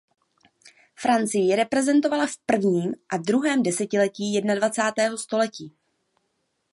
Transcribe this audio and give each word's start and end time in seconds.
Francii 0.95 1.55
reprezentovala 1.55 2.27
v 2.27 2.37
prvním 2.45 2.93
a 3.09 3.17
druhém 3.17 3.63
desetiletí 3.63 4.33
jednadvacátého 4.33 5.17
století. 5.17 5.75